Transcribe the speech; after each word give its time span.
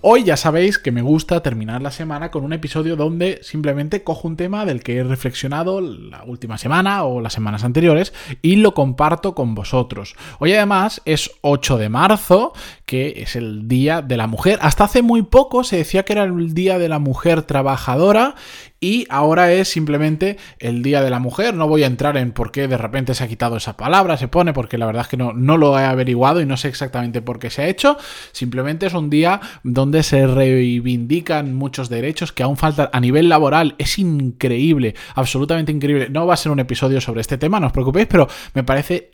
Hoy 0.00 0.22
ya 0.22 0.36
sabéis 0.36 0.78
que 0.78 0.92
me 0.92 1.02
gusta 1.02 1.42
terminar 1.42 1.82
la 1.82 1.90
semana 1.90 2.30
con 2.30 2.44
un 2.44 2.52
episodio 2.52 2.94
donde 2.94 3.40
simplemente 3.42 4.04
cojo 4.04 4.28
un 4.28 4.36
tema 4.36 4.64
del 4.64 4.84
que 4.84 4.96
he 4.96 5.02
reflexionado 5.02 5.80
la 5.80 6.22
última 6.22 6.56
semana 6.56 7.02
o 7.02 7.20
las 7.20 7.32
semanas 7.32 7.64
anteriores 7.64 8.12
y 8.40 8.56
lo 8.56 8.74
comparto 8.74 9.34
con 9.34 9.56
vosotros. 9.56 10.14
Hoy 10.38 10.52
además 10.52 11.02
es 11.04 11.32
8 11.40 11.78
de 11.78 11.88
marzo, 11.88 12.52
que 12.86 13.22
es 13.22 13.34
el 13.34 13.66
Día 13.66 14.00
de 14.00 14.16
la 14.16 14.28
Mujer. 14.28 14.60
Hasta 14.62 14.84
hace 14.84 15.02
muy 15.02 15.22
poco 15.22 15.64
se 15.64 15.78
decía 15.78 16.04
que 16.04 16.12
era 16.12 16.22
el 16.22 16.54
Día 16.54 16.78
de 16.78 16.88
la 16.88 17.00
Mujer 17.00 17.42
Trabajadora 17.42 18.36
y 18.80 19.06
ahora 19.08 19.52
es 19.52 19.68
simplemente 19.68 20.36
el 20.58 20.82
Día 20.82 21.02
de 21.02 21.10
la 21.10 21.18
Mujer. 21.18 21.54
No 21.54 21.68
voy 21.68 21.82
a 21.82 21.86
entrar 21.86 22.16
en 22.16 22.32
por 22.32 22.52
qué 22.52 22.68
de 22.68 22.78
repente 22.78 23.14
se 23.14 23.24
ha 23.24 23.28
quitado 23.28 23.56
esa 23.56 23.76
palabra, 23.76 24.16
se 24.16 24.28
pone, 24.28 24.52
porque 24.52 24.78
la 24.78 24.86
verdad 24.86 25.02
es 25.02 25.08
que 25.08 25.16
no, 25.16 25.32
no 25.32 25.56
lo 25.56 25.78
he 25.78 25.84
averiguado 25.84 26.40
y 26.40 26.46
no 26.46 26.56
sé 26.56 26.68
exactamente 26.68 27.22
por 27.22 27.38
qué 27.38 27.50
se 27.50 27.62
ha 27.62 27.68
hecho. 27.68 27.96
Simplemente 28.32 28.86
es 28.86 28.94
un 28.94 29.10
día 29.10 29.40
donde 29.62 30.02
se 30.02 30.26
reivindican 30.26 31.54
muchos 31.54 31.88
derechos 31.88 32.32
que 32.32 32.42
aún 32.42 32.56
faltan 32.56 32.88
a 32.92 33.00
nivel 33.00 33.28
laboral. 33.28 33.74
Es 33.78 33.98
increíble, 33.98 34.94
absolutamente 35.14 35.72
increíble. 35.72 36.08
No 36.10 36.26
va 36.26 36.34
a 36.34 36.36
ser 36.36 36.52
un 36.52 36.60
episodio 36.60 37.00
sobre 37.00 37.20
este 37.20 37.38
tema, 37.38 37.60
no 37.60 37.66
os 37.66 37.72
preocupéis, 37.72 38.06
pero 38.06 38.28
me 38.54 38.64
parece 38.64 39.10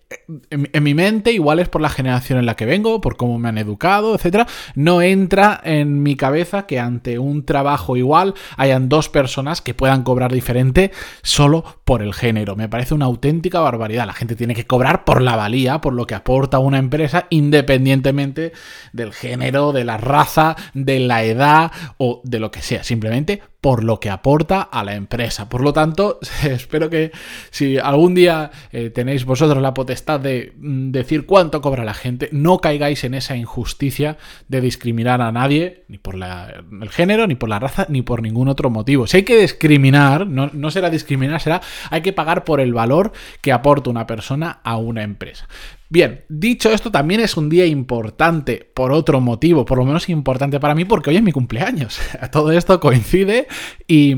en, 0.50 0.82
mi 0.82 0.94
mente, 0.94 1.32
igual 1.32 1.58
es 1.58 1.68
por 1.68 1.80
la 1.80 1.88
generación 1.88 2.38
en 2.38 2.46
la 2.46 2.56
que 2.56 2.66
vengo, 2.66 3.00
por 3.00 3.16
cómo 3.16 3.38
me 3.38 3.48
han 3.48 3.58
educado, 3.58 4.14
etcétera, 4.14 4.46
no 4.74 5.02
entra 5.02 5.60
en 5.64 6.02
mi 6.02 6.16
cabeza 6.16 6.66
que 6.66 6.78
ante 6.78 7.18
un 7.18 7.44
trabajo 7.44 7.96
igual 7.96 8.34
hayan 8.56 8.88
dos 8.88 9.08
personas 9.08 9.60
que 9.60 9.74
puedan 9.74 10.02
cobrar 10.02 10.32
diferente 10.32 10.92
solo 11.22 11.64
por 11.84 12.02
el 12.02 12.14
género. 12.14 12.56
Me 12.56 12.68
parece 12.68 12.94
una 12.94 13.06
auténtica 13.06 13.60
barbaridad. 13.60 14.06
La 14.06 14.12
gente 14.12 14.36
tiene 14.36 14.54
que 14.54 14.66
cobrar 14.66 15.04
por 15.04 15.22
la 15.22 15.36
valía, 15.36 15.80
por 15.80 15.92
lo 15.92 16.06
que 16.06 16.14
aporta 16.14 16.58
una 16.58 16.78
empresa, 16.78 17.26
independientemente 17.30 18.52
del 18.92 19.12
género, 19.12 19.72
de 19.72 19.84
la 19.84 19.96
raza, 19.96 20.56
de 20.72 21.00
la 21.00 21.24
edad 21.24 21.72
o 21.98 22.20
de 22.24 22.40
lo 22.40 22.50
que 22.50 22.62
sea. 22.62 22.84
Simplemente 22.84 23.42
por 23.64 23.82
lo 23.82 23.98
que 23.98 24.10
aporta 24.10 24.60
a 24.60 24.84
la 24.84 24.94
empresa. 24.94 25.48
Por 25.48 25.62
lo 25.62 25.72
tanto, 25.72 26.20
espero 26.44 26.90
que 26.90 27.12
si 27.50 27.78
algún 27.78 28.14
día 28.14 28.50
eh, 28.72 28.90
tenéis 28.90 29.24
vosotros 29.24 29.62
la 29.62 29.72
potestad 29.72 30.20
de 30.20 30.52
mm, 30.58 30.90
decir 30.90 31.24
cuánto 31.24 31.62
cobra 31.62 31.82
la 31.82 31.94
gente, 31.94 32.28
no 32.30 32.58
caigáis 32.58 33.04
en 33.04 33.14
esa 33.14 33.36
injusticia 33.36 34.18
de 34.48 34.60
discriminar 34.60 35.22
a 35.22 35.32
nadie, 35.32 35.84
ni 35.88 35.96
por 35.96 36.16
el 36.16 36.90
género, 36.90 37.26
ni 37.26 37.36
por 37.36 37.48
la 37.48 37.58
raza, 37.58 37.86
ni 37.88 38.02
por 38.02 38.20
ningún 38.20 38.48
otro 38.48 38.68
motivo. 38.68 39.06
Si 39.06 39.16
hay 39.16 39.22
que 39.22 39.40
discriminar, 39.40 40.26
no, 40.26 40.50
no 40.52 40.70
será 40.70 40.90
discriminar, 40.90 41.40
será 41.40 41.62
hay 41.88 42.02
que 42.02 42.12
pagar 42.12 42.44
por 42.44 42.60
el 42.60 42.74
valor 42.74 43.12
que 43.40 43.50
aporta 43.50 43.88
una 43.88 44.06
persona 44.06 44.60
a 44.62 44.76
una 44.76 45.02
empresa. 45.04 45.48
Bien, 45.88 46.24
dicho 46.28 46.70
esto, 46.70 46.90
también 46.90 47.20
es 47.20 47.36
un 47.36 47.48
día 47.48 47.66
importante 47.66 48.70
por 48.74 48.92
otro 48.92 49.20
motivo, 49.20 49.64
por 49.64 49.78
lo 49.78 49.84
menos 49.84 50.08
importante 50.08 50.58
para 50.58 50.74
mí, 50.74 50.84
porque 50.84 51.10
hoy 51.10 51.16
es 51.16 51.22
mi 51.22 51.32
cumpleaños. 51.32 52.00
Todo 52.32 52.52
esto 52.52 52.80
coincide 52.80 53.46
y... 53.86 54.16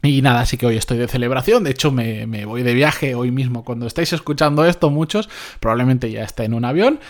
Y 0.00 0.22
nada, 0.22 0.42
así 0.42 0.56
que 0.56 0.64
hoy 0.64 0.76
estoy 0.76 0.96
de 0.96 1.08
celebración. 1.08 1.64
De 1.64 1.72
hecho, 1.72 1.90
me, 1.90 2.24
me, 2.28 2.44
voy 2.44 2.62
de 2.62 2.72
viaje 2.72 3.16
hoy 3.16 3.32
mismo. 3.32 3.64
Cuando 3.64 3.84
estáis 3.84 4.12
escuchando 4.12 4.64
esto, 4.64 4.90
muchos 4.90 5.28
probablemente 5.58 6.08
ya 6.08 6.22
está 6.22 6.44
en 6.44 6.54
un 6.54 6.64
avión. 6.64 7.00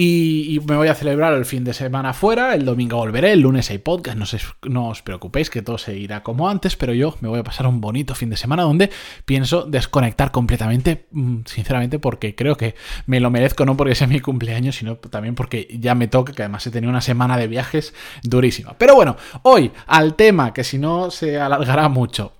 Y, 0.00 0.60
me 0.68 0.76
voy 0.76 0.86
a 0.86 0.94
celebrar 0.94 1.34
el 1.34 1.44
fin 1.44 1.64
de 1.64 1.74
semana 1.74 2.12
fuera, 2.12 2.54
el 2.54 2.64
domingo 2.64 2.98
volveré, 2.98 3.32
el 3.32 3.40
lunes 3.40 3.68
hay 3.70 3.78
podcast, 3.78 4.16
no, 4.16 4.26
no, 4.70 4.90
os 4.90 5.02
preocupéis 5.02 5.50
que 5.50 5.60
todo 5.60 5.76
se 5.76 5.96
irá 5.98 6.22
como 6.22 6.48
antes, 6.48 6.76
pero 6.76 6.94
yo 6.94 7.16
me 7.20 7.28
voy 7.28 7.40
a 7.40 7.42
pasar 7.42 7.66
un 7.66 7.80
bonito 7.80 8.14
fin 8.14 8.30
de 8.30 8.36
semana 8.36 8.62
donde 8.62 8.90
pienso 9.24 9.62
desconectar 9.62 10.30
completamente, 10.30 11.08
mm, 11.10 11.38
sinceramente, 11.46 11.98
porque 11.98 12.36
creo 12.36 12.56
que 12.56 12.76
me 13.06 13.18
lo 13.18 13.30
merezco, 13.30 13.66
no 13.66 13.76
porque 13.76 13.96
sea 13.96 14.06
mi 14.06 14.20
cumpleaños, 14.20 14.76
sino 14.76 14.98
también 14.98 15.34
porque 15.34 15.66
ya 15.80 15.96
me 15.96 16.06
toca, 16.06 16.32
que 16.32 16.42
además 16.42 16.64
he 16.68 16.70
tenido 16.70 16.90
una 16.90 17.00
semana 17.00 17.36
de 17.36 17.48
viajes 17.48 17.92
durísima. 18.22 18.76
Pero 18.78 18.94
bueno, 18.94 19.16
hoy 19.42 19.72
al 19.88 20.14
tema, 20.14 20.52
que 20.52 20.62
si 20.62 20.78
no 20.78 21.10
se 21.10 21.40
alargará 21.40 21.88
mucho, 21.88 22.37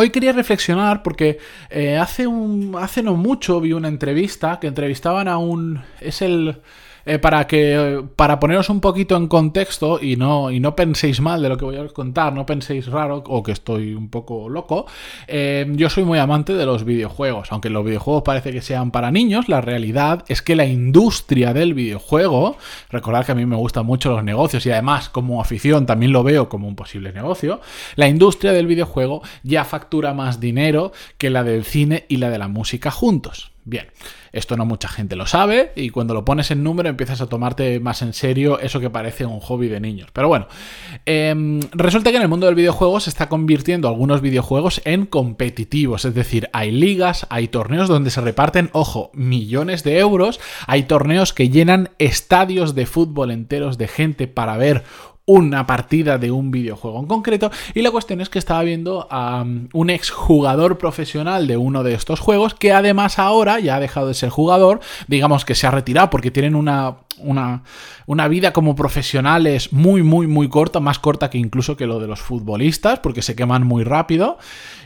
Hoy 0.00 0.10
quería 0.10 0.30
reflexionar 0.30 1.02
porque 1.02 1.40
eh, 1.70 1.96
hace, 1.96 2.28
un, 2.28 2.76
hace 2.78 3.02
no 3.02 3.16
mucho 3.16 3.60
vi 3.60 3.72
una 3.72 3.88
entrevista 3.88 4.60
que 4.60 4.68
entrevistaban 4.68 5.26
a 5.26 5.38
un... 5.38 5.82
es 6.00 6.22
el 6.22 6.60
eh, 7.08 7.18
para 7.18 7.46
que 7.46 8.04
para 8.16 8.38
poneros 8.38 8.68
un 8.68 8.82
poquito 8.82 9.16
en 9.16 9.28
contexto 9.28 9.98
y 9.98 10.16
no, 10.16 10.50
y 10.50 10.60
no 10.60 10.76
penséis 10.76 11.22
mal 11.22 11.40
de 11.40 11.48
lo 11.48 11.56
que 11.56 11.64
voy 11.64 11.76
a 11.76 11.88
contar, 11.88 12.34
no 12.34 12.44
penséis 12.44 12.86
raro 12.88 13.24
o 13.26 13.42
que 13.42 13.52
estoy 13.52 13.94
un 13.94 14.10
poco 14.10 14.50
loco, 14.50 14.84
eh, 15.26 15.66
yo 15.70 15.88
soy 15.88 16.04
muy 16.04 16.18
amante 16.18 16.52
de 16.52 16.66
los 16.66 16.84
videojuegos. 16.84 17.50
Aunque 17.50 17.70
los 17.70 17.82
videojuegos 17.82 18.24
parece 18.24 18.52
que 18.52 18.60
sean 18.60 18.90
para 18.90 19.10
niños, 19.10 19.48
la 19.48 19.62
realidad 19.62 20.22
es 20.28 20.42
que 20.42 20.54
la 20.54 20.66
industria 20.66 21.54
del 21.54 21.72
videojuego, 21.72 22.58
recordad 22.90 23.24
que 23.24 23.32
a 23.32 23.36
mí 23.36 23.46
me 23.46 23.56
gustan 23.56 23.86
mucho 23.86 24.10
los 24.10 24.22
negocios 24.22 24.66
y 24.66 24.70
además 24.70 25.08
como 25.08 25.40
afición 25.40 25.86
también 25.86 26.12
lo 26.12 26.22
veo 26.22 26.50
como 26.50 26.68
un 26.68 26.76
posible 26.76 27.14
negocio, 27.14 27.62
la 27.96 28.08
industria 28.08 28.52
del 28.52 28.66
videojuego 28.66 29.22
ya 29.42 29.64
factura 29.64 30.12
más 30.12 30.40
dinero 30.40 30.92
que 31.16 31.30
la 31.30 31.42
del 31.42 31.64
cine 31.64 32.04
y 32.10 32.18
la 32.18 32.28
de 32.28 32.36
la 32.36 32.48
música 32.48 32.90
juntos. 32.90 33.52
Bien, 33.68 33.88
esto 34.32 34.56
no 34.56 34.64
mucha 34.64 34.88
gente 34.88 35.14
lo 35.14 35.26
sabe 35.26 35.72
y 35.76 35.90
cuando 35.90 36.14
lo 36.14 36.24
pones 36.24 36.50
en 36.50 36.62
número 36.62 36.88
empiezas 36.88 37.20
a 37.20 37.26
tomarte 37.26 37.80
más 37.80 38.00
en 38.00 38.14
serio 38.14 38.58
eso 38.60 38.80
que 38.80 38.88
parece 38.88 39.26
un 39.26 39.40
hobby 39.40 39.68
de 39.68 39.78
niños. 39.78 40.08
Pero 40.14 40.26
bueno, 40.28 40.48
eh, 41.04 41.60
resulta 41.72 42.10
que 42.10 42.16
en 42.16 42.22
el 42.22 42.28
mundo 42.28 42.46
del 42.46 42.54
videojuego 42.54 42.98
se 42.98 43.10
está 43.10 43.28
convirtiendo 43.28 43.86
algunos 43.86 44.22
videojuegos 44.22 44.80
en 44.86 45.04
competitivos, 45.04 46.06
es 46.06 46.14
decir, 46.14 46.48
hay 46.54 46.70
ligas, 46.70 47.26
hay 47.28 47.48
torneos 47.48 47.90
donde 47.90 48.08
se 48.10 48.22
reparten, 48.22 48.70
ojo, 48.72 49.10
millones 49.12 49.84
de 49.84 49.98
euros, 49.98 50.40
hay 50.66 50.84
torneos 50.84 51.34
que 51.34 51.50
llenan 51.50 51.90
estadios 51.98 52.74
de 52.74 52.86
fútbol 52.86 53.30
enteros 53.30 53.76
de 53.76 53.88
gente 53.88 54.28
para 54.28 54.56
ver 54.56 54.84
una 55.28 55.66
partida 55.66 56.16
de 56.16 56.30
un 56.30 56.50
videojuego 56.50 56.98
en 56.98 57.06
concreto 57.06 57.50
y 57.74 57.82
la 57.82 57.90
cuestión 57.90 58.22
es 58.22 58.30
que 58.30 58.38
estaba 58.38 58.62
viendo 58.62 59.06
a 59.10 59.42
um, 59.42 59.68
un 59.74 59.90
exjugador 59.90 60.78
profesional 60.78 61.46
de 61.46 61.58
uno 61.58 61.82
de 61.82 61.92
estos 61.92 62.18
juegos 62.18 62.54
que 62.54 62.72
además 62.72 63.18
ahora 63.18 63.60
ya 63.60 63.76
ha 63.76 63.80
dejado 63.80 64.08
de 64.08 64.14
ser 64.14 64.30
jugador, 64.30 64.80
digamos 65.06 65.44
que 65.44 65.54
se 65.54 65.66
ha 65.66 65.70
retirado 65.70 66.08
porque 66.08 66.30
tienen 66.30 66.54
una 66.54 66.96
una, 67.20 67.62
una, 68.06 68.28
vida 68.28 68.52
como 68.52 68.74
profesionales 68.74 69.72
muy, 69.72 70.02
muy, 70.02 70.26
muy 70.26 70.48
corta, 70.48 70.80
más 70.80 70.98
corta 70.98 71.30
que 71.30 71.38
incluso 71.38 71.76
que 71.76 71.86
lo 71.86 72.00
de 72.00 72.06
los 72.06 72.20
futbolistas, 72.20 73.00
porque 73.00 73.22
se 73.22 73.36
queman 73.36 73.66
muy 73.66 73.84
rápido. 73.84 74.38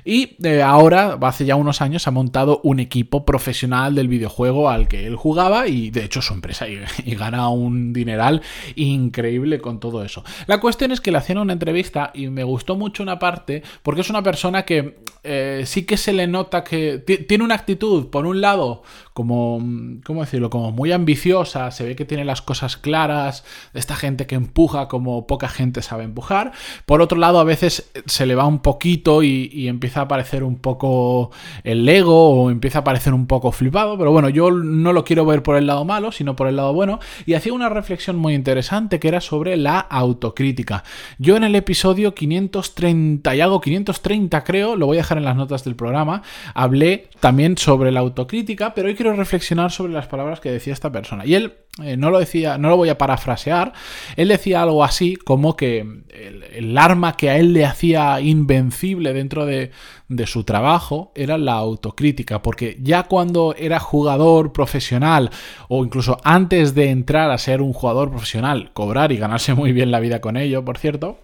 Y 0.05 0.37
eh, 0.43 0.63
ahora, 0.63 1.19
hace 1.21 1.45
ya 1.45 1.55
unos 1.57 1.81
años, 1.81 2.07
ha 2.09 2.11
montado 2.11 2.61
un 2.65 2.81
equipo 2.81 3.25
profesional 3.25 3.95
del 3.95 4.09
videojuego 4.09 4.69
al 4.69 4.89
que 4.89 5.07
él 5.07 5.17
jugaba 5.17 5.69
y 5.69 5.91
de 5.91 6.05
hecho 6.05 6.23
su 6.23 6.35
empresa 6.35 6.67
y, 7.05 7.15
gana 7.15 7.49
un 7.49 7.93
dineral 7.93 8.43
increíble 8.75 9.61
con 9.61 9.79
todo 9.79 10.05
eso. 10.05 10.25
La 10.47 10.59
cuestión 10.59 10.91
es 10.91 11.01
que 11.01 11.13
le 11.13 11.19
hacían 11.19 11.39
una 11.39 11.53
entrevista 11.53 12.11
y 12.15 12.29
me 12.29 12.45
gustó 12.45 12.77
mucho 12.77 13.03
una 13.03 13.19
parte 13.19 13.63
porque 13.83 14.01
es 14.01 14.11
una 14.11 14.23
persona 14.23 14.65
que 14.65 15.03
eh, 15.25 15.63
sí 15.67 15.85
que 15.85 15.97
se 15.97 16.13
le 16.13 16.27
nota 16.27 16.65
que 16.65 16.99
tiene 16.99 17.45
una 17.45 17.55
actitud, 17.55 18.09
por 18.09 18.27
un 18.27 18.41
lado, 18.41 18.83
como, 19.13 19.61
¿cómo 20.05 20.23
decirlo? 20.23 20.51
Como 20.51 20.73
muy 20.73 20.93
ambiciosa, 20.93 21.71
se 21.71 21.85
ve 21.85 21.97
que 21.97 22.05
tiene 22.05 22.25
las 22.25 22.43
cosas 22.43 22.77
claras, 22.77 23.45
esta 23.75 23.95
gente 23.95 24.27
que 24.27 24.35
empuja 24.35 24.89
como 24.89 25.27
poca 25.27 25.49
gente 25.49 25.83
sabe 25.83 26.05
empujar. 26.05 26.53
Por 26.87 27.03
otro 27.03 27.19
lado, 27.19 27.39
a 27.39 27.45
veces 27.45 27.91
se 28.07 28.27
le 28.27 28.35
va 28.35 28.47
un 28.47 28.61
poquito 28.61 29.23
y, 29.23 29.69
empieza 29.73 30.03
a 30.03 30.09
parecer 30.09 30.45
un 30.45 30.57
poco 30.57 31.31
el 31.65 31.89
ego 31.89 32.31
o 32.31 32.51
empieza 32.51 32.81
a 32.81 32.85
parecer 32.85 33.15
un 33.15 33.27
poco 33.27 33.53
flipado, 33.53 33.97
pero 33.97 34.11
bueno, 34.11 34.29
yo 34.29 34.51
no 34.51 34.93
lo 34.93 35.05
quiero 35.05 35.25
ver 35.25 35.43
por 35.43 35.57
el 35.57 35.67
lado 35.67 35.85
malo, 35.85 36.13
sino 36.13 36.37
por 36.37 36.49
el 36.49 36.57
lado 36.57 36.73
bueno. 36.75 36.99
Y 37.27 37.35
hacía 37.35 37.53
una 37.53 37.69
reflexión 37.69 38.17
muy 38.17 38.35
interesante 38.35 38.99
que 38.99 39.09
era 39.09 39.21
sobre 39.21 39.57
la 39.57 39.79
autocrítica. 39.79 40.85
Yo 41.19 41.37
en 41.37 41.45
el 41.45 41.55
episodio 41.55 42.15
530 42.15 43.37
y 43.37 43.41
algo, 43.41 43.61
530 43.61 44.45
creo, 44.45 44.77
lo 44.77 44.87
voy 44.87 44.99
a 44.99 45.01
dejar 45.01 45.19
en 45.19 45.25
las 45.25 45.37
notas 45.37 45.65
del 45.65 45.77
programa, 45.77 46.23
hablé 46.55 47.09
también 47.21 47.57
sobre 47.57 47.93
la 47.93 48.01
autocrítica, 48.01 48.75
pero 48.75 48.89
hoy 48.89 48.95
quiero 49.03 49.17
reflexionar 49.17 49.73
sobre 49.73 49.93
las 49.93 50.07
palabras 50.07 50.39
que 50.39 50.53
decía 50.53 50.73
esta 50.73 50.93
persona. 50.93 51.27
Y 51.27 51.35
él 51.35 51.55
eh, 51.83 51.97
no 51.97 52.11
lo 52.11 52.21
decía, 52.21 52.57
no 52.57 52.69
lo 52.69 52.77
voy 52.77 52.89
a 52.89 52.99
parafrasear, 52.99 53.73
él 54.15 54.29
decía 54.29 54.63
algo 54.63 54.85
así 54.85 55.17
como 55.17 55.57
que 55.57 56.05
el, 56.53 56.79
arma 56.79 57.17
que 57.17 57.29
a 57.29 57.37
él 57.37 57.53
le 57.53 57.65
hacía 57.65 58.21
invencible 58.21 59.13
dentro 59.13 59.45
de, 59.45 59.73
de 60.07 60.27
su 60.29 60.45
trabajo 60.45 61.11
era 61.17 61.37
la 61.37 61.55
autocrítica, 61.55 62.43
porque 62.43 62.79
ya 62.81 63.03
cuando 63.03 63.57
era 63.59 63.81
jugador 63.81 64.53
profesional 64.53 65.31
o 65.69 65.85
incluso 65.85 66.19
antes 66.23 66.77
de 66.77 66.91
entrar 66.91 67.33
a 67.33 67.39
ser 67.39 67.61
un 67.61 67.73
jugador 67.73 68.09
profesional, 68.11 68.71
cobrar 68.73 69.11
y 69.11 69.17
ganarse 69.17 69.55
muy 69.55 69.73
bien 69.73 69.91
la 69.91 69.99
vida 69.99 70.21
con 70.21 70.37
ello, 70.37 70.65
por 70.65 70.79
cierto, 70.79 71.19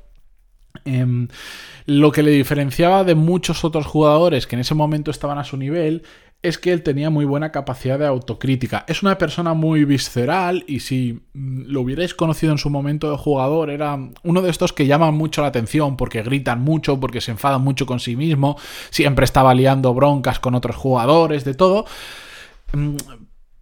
Em, 0.84 1.28
lo 1.86 2.12
que 2.12 2.22
le 2.22 2.30
diferenciaba 2.30 3.04
de 3.04 3.14
muchos 3.14 3.64
otros 3.64 3.86
jugadores 3.86 4.46
que 4.46 4.56
en 4.56 4.60
ese 4.60 4.74
momento 4.74 5.10
estaban 5.10 5.38
a 5.38 5.44
su 5.44 5.56
nivel 5.56 6.02
es 6.42 6.56
que 6.56 6.72
él 6.72 6.82
tenía 6.82 7.10
muy 7.10 7.24
buena 7.24 7.50
capacidad 7.50 7.98
de 7.98 8.06
autocrítica. 8.06 8.84
Es 8.86 9.02
una 9.02 9.18
persona 9.18 9.54
muy 9.54 9.84
visceral 9.84 10.64
y 10.68 10.80
si 10.80 11.20
mm, 11.34 11.62
lo 11.66 11.80
hubierais 11.80 12.14
conocido 12.14 12.52
en 12.52 12.58
su 12.58 12.70
momento 12.70 13.10
de 13.10 13.16
jugador, 13.16 13.70
era 13.70 13.98
uno 14.22 14.42
de 14.42 14.50
estos 14.50 14.72
que 14.72 14.86
llaman 14.86 15.14
mucho 15.14 15.42
la 15.42 15.48
atención 15.48 15.96
porque 15.96 16.22
gritan 16.22 16.60
mucho, 16.62 17.00
porque 17.00 17.20
se 17.20 17.32
enfadan 17.32 17.62
mucho 17.62 17.86
con 17.86 17.98
sí 17.98 18.14
mismo, 18.14 18.56
siempre 18.90 19.24
estaba 19.24 19.52
liando 19.54 19.94
broncas 19.94 20.38
con 20.38 20.54
otros 20.54 20.76
jugadores, 20.76 21.44
de 21.44 21.54
todo. 21.54 21.86
Mm, 22.72 22.96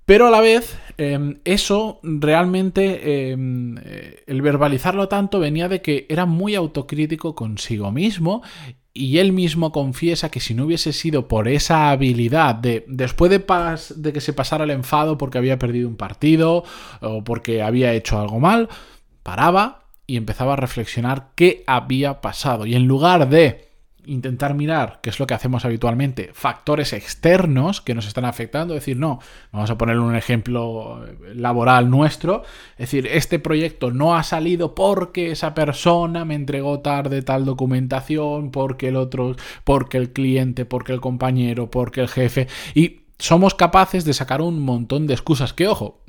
pero 0.04 0.28
a 0.28 0.30
la 0.30 0.40
vez, 0.40 0.78
em, 0.98 1.40
eso 1.44 1.98
realmente, 2.02 3.32
em, 3.32 3.76
eh, 3.78 4.22
el 4.26 4.42
verbalizarlo 4.42 5.08
tanto 5.08 5.40
venía 5.40 5.68
de 5.68 5.82
que 5.82 6.06
era 6.08 6.26
muy 6.26 6.54
autocrítico 6.54 7.34
consigo 7.34 7.90
mismo 7.90 8.42
y 8.96 9.18
él 9.18 9.32
mismo 9.32 9.72
confiesa 9.72 10.30
que 10.30 10.40
si 10.40 10.54
no 10.54 10.64
hubiese 10.64 10.92
sido 10.92 11.28
por 11.28 11.48
esa 11.48 11.90
habilidad 11.90 12.54
de, 12.54 12.84
después 12.88 13.30
de, 13.30 13.44
de 13.96 14.12
que 14.12 14.20
se 14.20 14.32
pasara 14.32 14.64
el 14.64 14.70
enfado 14.70 15.18
porque 15.18 15.38
había 15.38 15.58
perdido 15.58 15.88
un 15.88 15.96
partido 15.96 16.64
o 17.00 17.22
porque 17.22 17.62
había 17.62 17.92
hecho 17.92 18.18
algo 18.18 18.40
mal, 18.40 18.68
paraba 19.22 19.84
y 20.06 20.16
empezaba 20.16 20.54
a 20.54 20.56
reflexionar 20.56 21.30
qué 21.34 21.64
había 21.66 22.20
pasado. 22.20 22.66
Y 22.66 22.74
en 22.74 22.86
lugar 22.86 23.28
de 23.28 23.68
intentar 24.06 24.54
mirar, 24.54 25.00
que 25.02 25.10
es 25.10 25.18
lo 25.20 25.26
que 25.26 25.34
hacemos 25.34 25.64
habitualmente, 25.64 26.30
factores 26.32 26.92
externos 26.92 27.80
que 27.80 27.94
nos 27.94 28.06
están 28.06 28.24
afectando, 28.24 28.74
es 28.74 28.80
decir, 28.80 28.96
no, 28.96 29.20
vamos 29.52 29.70
a 29.70 29.78
poner 29.78 29.98
un 29.98 30.16
ejemplo 30.16 31.04
laboral 31.34 31.90
nuestro, 31.90 32.42
es 32.72 32.90
decir, 32.90 33.06
este 33.06 33.38
proyecto 33.38 33.90
no 33.90 34.16
ha 34.16 34.22
salido 34.22 34.74
porque 34.74 35.30
esa 35.30 35.54
persona 35.54 36.24
me 36.24 36.34
entregó 36.34 36.80
tarde 36.80 37.22
tal 37.22 37.44
documentación, 37.44 38.50
porque 38.50 38.88
el 38.88 38.96
otro, 38.96 39.36
porque 39.64 39.98
el 39.98 40.12
cliente, 40.12 40.64
porque 40.64 40.92
el 40.92 41.00
compañero, 41.00 41.70
porque 41.70 42.00
el 42.00 42.08
jefe, 42.08 42.48
y 42.74 43.00
somos 43.18 43.54
capaces 43.54 44.04
de 44.04 44.14
sacar 44.14 44.40
un 44.40 44.60
montón 44.60 45.06
de 45.06 45.14
excusas 45.14 45.52
que, 45.52 45.68
ojo, 45.68 46.02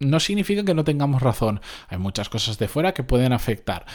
no 0.00 0.20
significa 0.20 0.64
que 0.64 0.74
no 0.74 0.84
tengamos 0.84 1.22
razón, 1.22 1.60
hay 1.88 1.98
muchas 1.98 2.28
cosas 2.28 2.58
de 2.58 2.68
fuera 2.68 2.94
que 2.94 3.02
pueden 3.02 3.32
afectar. 3.32 3.86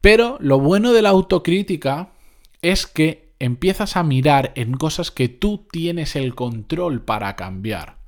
Pero 0.00 0.38
lo 0.40 0.58
bueno 0.58 0.92
de 0.92 1.02
la 1.02 1.10
autocrítica 1.10 2.10
es 2.62 2.86
que 2.86 3.32
empiezas 3.38 3.96
a 3.96 4.02
mirar 4.02 4.52
en 4.54 4.74
cosas 4.74 5.10
que 5.10 5.28
tú 5.28 5.66
tienes 5.70 6.14
el 6.16 6.34
control 6.34 7.02
para 7.02 7.34
cambiar. 7.36 7.98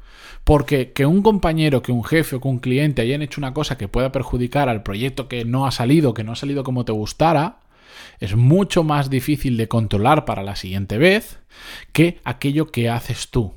Porque 0.45 0.93
que 0.93 1.07
un 1.07 1.23
compañero, 1.23 1.83
que 1.83 1.93
un 1.93 2.05
jefe 2.05 2.37
o 2.37 2.41
que 2.41 2.49
un 2.49 2.59
cliente 2.59 3.03
hayan 3.03 3.23
hecho 3.23 3.41
una 3.41 3.55
cosa 3.55 3.79
que 3.79 3.89
pueda 3.89 4.13
perjudicar 4.13 4.69
al 4.69 4.83
proyecto 4.83 5.29
que 5.29 5.45
no 5.45 5.67
ha 5.67 5.71
salido, 5.71 6.15
que 6.15 6.25
no 6.25 6.33
ha 6.33 6.37
salido 6.37 6.65
como 6.65 6.85
te 6.85 6.93
gustara, 6.93 7.61
es 8.19 8.37
mucho 8.37 8.85
más 8.85 9.11
difícil 9.11 9.57
de 9.57 9.69
controlar 9.69 10.25
para 10.25 10.43
la 10.43 10.57
siguiente 10.57 10.99
vez 10.99 11.39
que 11.93 12.21
aquello 12.25 12.67
que 12.71 12.91
haces 12.91 13.31
tú. 13.31 13.55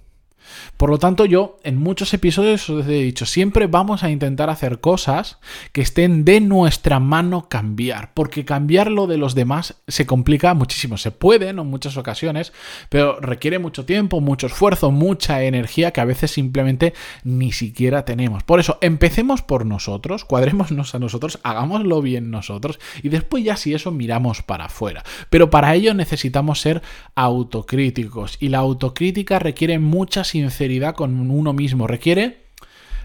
Por 0.77 0.89
lo 0.89 0.97
tanto, 0.97 1.25
yo 1.25 1.59
en 1.63 1.77
muchos 1.77 2.13
episodios 2.13 2.69
os 2.69 2.85
he 2.87 2.91
dicho, 2.91 3.25
siempre 3.25 3.67
vamos 3.67 4.03
a 4.03 4.09
intentar 4.09 4.49
hacer 4.49 4.79
cosas 4.79 5.39
que 5.71 5.81
estén 5.81 6.25
de 6.25 6.41
nuestra 6.41 6.99
mano 6.99 7.47
cambiar, 7.49 8.13
porque 8.13 8.45
cambiar 8.45 8.91
lo 8.91 9.07
de 9.07 9.17
los 9.17 9.35
demás 9.35 9.75
se 9.87 10.05
complica 10.05 10.53
muchísimo. 10.53 10.97
Se 10.97 11.11
puede 11.11 11.49
en 11.49 11.55
muchas 11.57 11.97
ocasiones, 11.97 12.53
pero 12.89 13.19
requiere 13.19 13.59
mucho 13.59 13.85
tiempo, 13.85 14.21
mucho 14.21 14.47
esfuerzo, 14.47 14.91
mucha 14.91 15.43
energía 15.43 15.91
que 15.91 16.01
a 16.01 16.05
veces 16.05 16.31
simplemente 16.31 16.93
ni 17.23 17.51
siquiera 17.51 18.05
tenemos. 18.05 18.43
Por 18.43 18.59
eso, 18.59 18.77
empecemos 18.81 19.41
por 19.41 19.65
nosotros, 19.65 20.25
cuadrémonos 20.25 20.95
a 20.95 20.99
nosotros, 20.99 21.39
hagámoslo 21.43 22.01
bien 22.01 22.31
nosotros 22.31 22.79
y 23.01 23.09
después 23.09 23.43
ya 23.43 23.57
si 23.57 23.73
eso 23.73 23.91
miramos 23.91 24.41
para 24.41 24.65
afuera. 24.65 25.03
Pero 25.29 25.49
para 25.49 25.73
ello 25.75 25.93
necesitamos 25.93 26.61
ser 26.61 26.81
autocríticos 27.15 28.37
y 28.39 28.49
la 28.49 28.59
autocrítica 28.59 29.39
requiere 29.39 29.79
muchas 29.79 30.34
sinceridad 30.35 30.95
con 30.95 31.31
uno 31.31 31.53
mismo, 31.53 31.87
requiere 31.87 32.44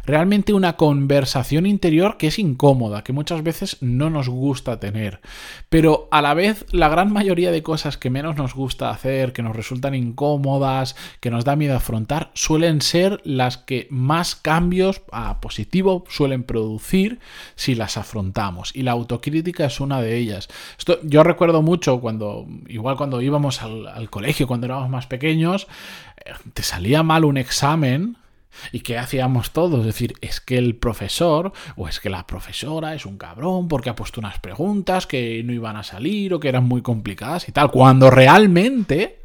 realmente 0.04 0.52
una 0.52 0.76
conversación 0.76 1.66
interior 1.66 2.16
que 2.16 2.28
es 2.28 2.38
incómoda, 2.38 3.04
que 3.04 3.12
muchas 3.12 3.42
veces 3.42 3.76
no 3.80 4.10
nos 4.10 4.28
gusta 4.28 4.80
tener. 4.80 5.20
Pero 5.68 6.08
a 6.10 6.22
la 6.22 6.34
vez, 6.34 6.66
la 6.72 6.88
gran 6.88 7.12
mayoría 7.12 7.50
de 7.50 7.62
cosas 7.62 7.96
que 7.96 8.10
menos 8.10 8.36
nos 8.36 8.54
gusta 8.54 8.90
hacer, 8.90 9.32
que 9.32 9.42
nos 9.42 9.56
resultan 9.56 9.94
incómodas, 9.94 10.96
que 11.20 11.30
nos 11.30 11.44
da 11.44 11.56
miedo 11.56 11.76
afrontar, 11.76 12.30
suelen 12.34 12.80
ser 12.80 13.20
las 13.24 13.56
que 13.58 13.86
más 13.90 14.34
cambios 14.34 15.02
a 15.12 15.40
positivo 15.40 16.04
suelen 16.08 16.42
producir 16.42 17.20
si 17.54 17.74
las 17.74 17.96
afrontamos. 17.96 18.74
Y 18.74 18.82
la 18.82 18.92
autocrítica 18.92 19.66
es 19.66 19.80
una 19.80 20.00
de 20.00 20.16
ellas. 20.16 20.48
Esto, 20.78 20.98
yo 21.02 21.22
recuerdo 21.22 21.62
mucho 21.62 22.00
cuando, 22.00 22.46
igual 22.68 22.96
cuando 22.96 23.20
íbamos 23.20 23.62
al, 23.62 23.86
al 23.86 24.10
colegio, 24.10 24.46
cuando 24.46 24.66
éramos 24.66 24.88
más 24.88 25.06
pequeños, 25.06 25.66
eh, 26.24 26.32
te 26.54 26.62
salía 26.62 27.02
mal 27.02 27.24
un 27.24 27.36
examen 27.36 28.16
¿Y 28.72 28.80
qué 28.80 28.98
hacíamos 28.98 29.52
todos? 29.52 29.80
Es 29.80 29.86
decir, 29.86 30.14
es 30.20 30.40
que 30.40 30.58
el 30.58 30.76
profesor 30.76 31.52
o 31.76 31.88
es 31.88 32.00
que 32.00 32.10
la 32.10 32.26
profesora 32.26 32.94
es 32.94 33.06
un 33.06 33.16
cabrón 33.16 33.68
porque 33.68 33.90
ha 33.90 33.96
puesto 33.96 34.20
unas 34.20 34.38
preguntas 34.38 35.06
que 35.06 35.42
no 35.44 35.52
iban 35.52 35.76
a 35.76 35.82
salir 35.82 36.34
o 36.34 36.40
que 36.40 36.48
eran 36.48 36.64
muy 36.64 36.82
complicadas 36.82 37.48
y 37.48 37.52
tal, 37.52 37.70
cuando 37.70 38.10
realmente 38.10 39.20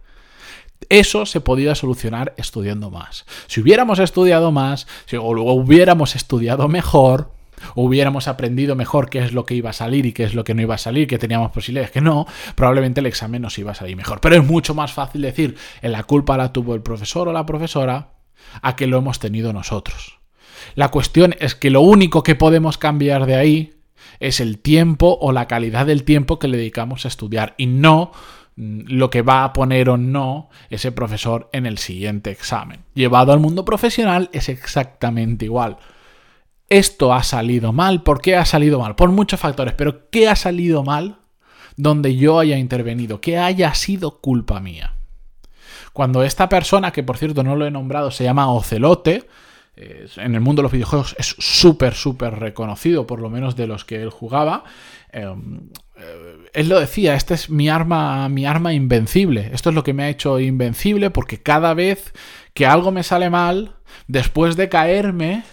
eso 0.89 1.25
se 1.25 1.41
podía 1.41 1.75
solucionar 1.75 2.33
estudiando 2.37 2.91
más. 2.91 3.25
Si 3.47 3.61
hubiéramos 3.61 3.99
estudiado 3.99 4.51
más, 4.51 4.87
si 5.05 5.15
o 5.17 5.23
hubiéramos 5.23 6.15
estudiado 6.15 6.67
mejor, 6.67 7.31
hubiéramos 7.75 8.27
aprendido 8.27 8.75
mejor 8.75 9.09
qué 9.09 9.19
es 9.19 9.33
lo 9.33 9.45
que 9.45 9.55
iba 9.55 9.71
a 9.71 9.73
salir 9.73 10.05
y 10.05 10.13
qué 10.13 10.23
es 10.23 10.35
lo 10.35 10.43
que 10.43 10.53
no 10.53 10.61
iba 10.61 10.75
a 10.75 10.79
salir, 10.79 11.07
que 11.07 11.17
teníamos 11.17 11.51
posibilidades 11.51 11.91
que 11.91 12.01
no, 12.01 12.27
probablemente 12.55 12.99
el 12.99 13.05
examen 13.05 13.41
nos 13.41 13.57
iba 13.57 13.71
a 13.71 13.75
salir 13.75 13.95
mejor. 13.95 14.19
Pero 14.21 14.35
es 14.35 14.45
mucho 14.45 14.75
más 14.75 14.93
fácil 14.93 15.21
decir, 15.21 15.57
en 15.81 15.91
la 15.91 16.03
culpa 16.03 16.37
la 16.37 16.51
tuvo 16.53 16.75
el 16.75 16.81
profesor 16.81 17.27
o 17.27 17.33
la 17.33 17.45
profesora, 17.45 18.14
a 18.61 18.75
que 18.75 18.87
lo 18.87 18.97
hemos 18.97 19.19
tenido 19.19 19.53
nosotros. 19.53 20.19
La 20.75 20.89
cuestión 20.89 21.35
es 21.39 21.55
que 21.55 21.69
lo 21.69 21.81
único 21.81 22.23
que 22.23 22.35
podemos 22.35 22.77
cambiar 22.77 23.25
de 23.25 23.35
ahí 23.35 23.73
es 24.19 24.39
el 24.39 24.59
tiempo 24.59 25.17
o 25.21 25.31
la 25.31 25.47
calidad 25.47 25.85
del 25.85 26.03
tiempo 26.03 26.39
que 26.39 26.47
le 26.47 26.57
dedicamos 26.57 27.05
a 27.05 27.07
estudiar 27.07 27.53
y 27.57 27.67
no 27.67 28.11
mm, 28.55 28.81
lo 28.87 29.09
que 29.09 29.21
va 29.21 29.43
a 29.43 29.53
poner 29.53 29.89
o 29.89 29.97
no 29.97 30.49
ese 30.69 30.91
profesor 30.91 31.49
en 31.51 31.65
el 31.65 31.77
siguiente 31.77 32.31
examen. 32.31 32.81
Llevado 32.93 33.33
al 33.33 33.39
mundo 33.39 33.65
profesional 33.65 34.29
es 34.33 34.49
exactamente 34.49 35.45
igual. 35.45 35.77
Esto 36.67 37.13
ha 37.13 37.23
salido 37.23 37.73
mal. 37.73 38.01
¿Por 38.01 38.21
qué 38.21 38.35
ha 38.35 38.45
salido 38.45 38.79
mal? 38.79 38.95
Por 38.95 39.11
muchos 39.11 39.39
factores. 39.39 39.75
Pero 39.75 40.09
¿qué 40.09 40.27
ha 40.27 40.35
salido 40.35 40.83
mal 40.83 41.19
donde 41.77 42.15
yo 42.15 42.39
haya 42.39 42.57
intervenido? 42.57 43.21
¿Qué 43.21 43.37
haya 43.37 43.73
sido 43.75 44.19
culpa 44.19 44.59
mía? 44.59 44.94
Cuando 45.95 46.23
esta 46.23 46.49
persona, 46.49 46.91
que 46.91 47.03
por 47.03 47.17
cierto 47.17 47.41
no 47.41 47.55
lo 47.55 47.65
he 47.65 47.71
nombrado, 47.71 48.11
se 48.11 48.25
llama 48.25 48.51
Ocelote, 48.51 49.29
en 49.77 50.35
el 50.35 50.41
mundo 50.41 50.59
de 50.59 50.63
los 50.63 50.73
videojuegos 50.73 51.15
es 51.17 51.37
súper, 51.39 51.93
súper 51.93 52.37
reconocido, 52.37 53.07
por 53.07 53.21
lo 53.21 53.29
menos 53.29 53.55
de 53.55 53.65
los 53.65 53.85
que 53.85 54.01
él 54.01 54.09
jugaba. 54.09 54.65
Em, 55.13 55.69
eh, 55.95 56.49
él 56.53 56.67
lo 56.67 56.81
decía, 56.81 57.15
esta 57.15 57.33
es 57.33 57.49
mi 57.49 57.69
arma, 57.69 58.27
mi 58.27 58.45
arma 58.45 58.73
invencible. 58.73 59.51
Esto 59.53 59.69
es 59.69 59.75
lo 59.75 59.85
que 59.85 59.93
me 59.93 60.03
ha 60.03 60.09
hecho 60.09 60.37
invencible 60.41 61.11
porque 61.11 61.41
cada 61.41 61.73
vez 61.73 62.11
que 62.53 62.65
algo 62.65 62.91
me 62.91 63.03
sale 63.03 63.29
mal, 63.29 63.77
después 64.09 64.57
de 64.57 64.67
caerme, 64.67 65.43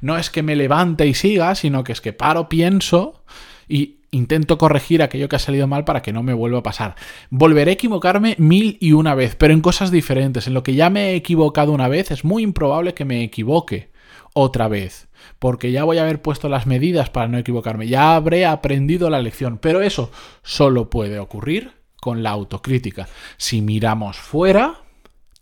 no 0.00 0.16
es 0.16 0.30
que 0.30 0.44
me 0.44 0.54
levante 0.54 1.08
y 1.08 1.14
siga, 1.14 1.56
sino 1.56 1.82
que 1.82 1.90
es 1.90 2.00
que 2.00 2.12
paro, 2.12 2.48
pienso 2.48 3.24
y 3.66 3.97
intento 4.10 4.58
corregir 4.58 5.02
aquello 5.02 5.28
que 5.28 5.36
ha 5.36 5.40
salido 5.40 5.66
mal 5.66 5.84
para 5.84 6.02
que 6.02 6.12
no 6.12 6.22
me 6.22 6.34
vuelva 6.34 6.60
a 6.60 6.62
pasar. 6.62 6.94
Volveré 7.30 7.72
a 7.72 7.74
equivocarme 7.74 8.36
mil 8.38 8.78
y 8.80 8.92
una 8.92 9.14
vez, 9.14 9.36
pero 9.36 9.52
en 9.52 9.60
cosas 9.60 9.90
diferentes. 9.90 10.46
En 10.46 10.54
lo 10.54 10.62
que 10.62 10.74
ya 10.74 10.90
me 10.90 11.10
he 11.10 11.14
equivocado 11.16 11.72
una 11.72 11.88
vez, 11.88 12.10
es 12.10 12.24
muy 12.24 12.42
improbable 12.42 12.94
que 12.94 13.04
me 13.04 13.22
equivoque 13.22 13.90
otra 14.34 14.68
vez, 14.68 15.08
porque 15.38 15.72
ya 15.72 15.84
voy 15.84 15.98
a 15.98 16.02
haber 16.02 16.22
puesto 16.22 16.48
las 16.48 16.66
medidas 16.66 17.10
para 17.10 17.28
no 17.28 17.38
equivocarme, 17.38 17.88
ya 17.88 18.14
habré 18.14 18.46
aprendido 18.46 19.10
la 19.10 19.20
lección, 19.20 19.58
pero 19.58 19.80
eso 19.80 20.10
solo 20.42 20.90
puede 20.90 21.18
ocurrir 21.18 21.72
con 22.00 22.22
la 22.22 22.30
autocrítica. 22.30 23.08
Si 23.36 23.60
miramos 23.60 24.16
fuera, 24.16 24.82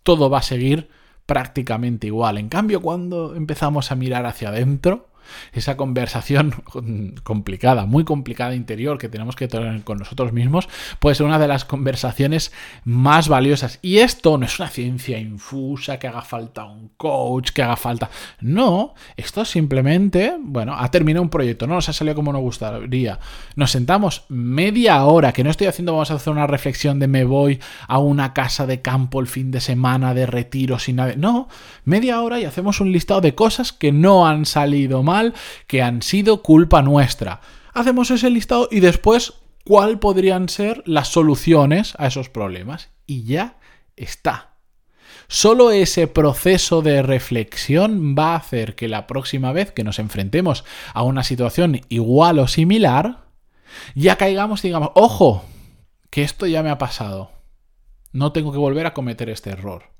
todo 0.03 0.29
va 0.29 0.39
a 0.39 0.43
seguir 0.43 0.89
prácticamente 1.25 2.07
igual. 2.07 2.37
En 2.37 2.49
cambio, 2.49 2.81
cuando 2.81 3.35
empezamos 3.35 3.91
a 3.91 3.95
mirar 3.95 4.25
hacia 4.25 4.49
adentro, 4.49 5.06
esa 5.53 5.77
conversación 5.77 6.55
complicada, 7.23 7.85
muy 7.85 8.03
complicada 8.03 8.55
interior 8.55 8.97
que 8.97 9.09
tenemos 9.09 9.35
que 9.35 9.47
tener 9.47 9.83
con 9.83 9.97
nosotros 9.97 10.33
mismos, 10.33 10.69
puede 10.99 11.15
ser 11.15 11.25
una 11.25 11.39
de 11.39 11.47
las 11.47 11.65
conversaciones 11.65 12.51
más 12.83 13.27
valiosas. 13.27 13.79
Y 13.81 13.97
esto 13.97 14.37
no 14.37 14.45
es 14.45 14.59
una 14.59 14.69
ciencia 14.69 15.17
infusa, 15.19 15.99
que 15.99 16.07
haga 16.07 16.21
falta 16.21 16.65
un 16.65 16.89
coach, 16.97 17.51
que 17.51 17.63
haga 17.63 17.75
falta... 17.75 18.09
No, 18.39 18.93
esto 19.15 19.45
simplemente, 19.45 20.35
bueno, 20.39 20.75
ha 20.77 20.89
terminado 20.91 21.23
un 21.23 21.29
proyecto, 21.29 21.67
no 21.67 21.75
nos 21.75 21.89
ha 21.89 21.93
salido 21.93 22.15
como 22.15 22.33
nos 22.33 22.41
gustaría. 22.41 23.19
Nos 23.55 23.71
sentamos 23.71 24.25
media 24.29 25.03
hora, 25.05 25.33
que 25.33 25.43
no 25.43 25.49
estoy 25.49 25.67
haciendo, 25.67 25.93
vamos 25.93 26.11
a 26.11 26.15
hacer 26.15 26.33
una 26.33 26.47
reflexión 26.47 26.99
de 26.99 27.07
me 27.07 27.23
voy 27.23 27.59
a 27.87 27.99
una 27.99 28.33
casa 28.33 28.65
de 28.65 28.81
campo 28.81 29.19
el 29.19 29.27
fin 29.27 29.51
de 29.51 29.59
semana, 29.59 30.13
de 30.13 30.25
retiro 30.25 30.79
sin 30.79 30.97
nada. 30.97 31.13
No, 31.17 31.47
media 31.85 32.21
hora 32.21 32.39
y 32.39 32.45
hacemos 32.45 32.79
un 32.81 32.91
listado 32.91 33.21
de 33.21 33.35
cosas 33.35 33.71
que 33.71 33.91
no 33.91 34.27
han 34.27 34.45
salido 34.45 35.03
mal, 35.03 35.16
que 35.67 35.81
han 35.81 36.01
sido 36.01 36.41
culpa 36.41 36.81
nuestra. 36.81 37.41
Hacemos 37.73 38.11
ese 38.11 38.29
listado 38.29 38.67
y 38.71 38.79
después 38.79 39.33
cuál 39.63 39.99
podrían 39.99 40.49
ser 40.49 40.81
las 40.85 41.09
soluciones 41.09 41.93
a 41.97 42.07
esos 42.07 42.29
problemas. 42.29 42.89
Y 43.05 43.23
ya 43.23 43.57
está. 43.95 44.57
Solo 45.27 45.71
ese 45.71 46.07
proceso 46.07 46.81
de 46.81 47.01
reflexión 47.01 48.15
va 48.17 48.33
a 48.33 48.37
hacer 48.37 48.75
que 48.75 48.87
la 48.87 49.07
próxima 49.07 49.51
vez 49.51 49.71
que 49.71 49.83
nos 49.83 49.99
enfrentemos 49.99 50.63
a 50.93 51.03
una 51.03 51.23
situación 51.23 51.81
igual 51.89 52.39
o 52.39 52.47
similar, 52.47 53.25
ya 53.93 54.15
caigamos 54.15 54.63
y 54.63 54.69
digamos, 54.69 54.91
ojo, 54.95 55.43
que 56.09 56.23
esto 56.23 56.45
ya 56.47 56.63
me 56.63 56.69
ha 56.69 56.77
pasado. 56.77 57.31
No 58.13 58.31
tengo 58.31 58.53
que 58.53 58.57
volver 58.57 58.85
a 58.85 58.93
cometer 58.93 59.29
este 59.29 59.49
error. 59.49 59.91